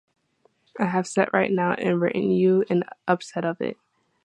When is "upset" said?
3.07-3.45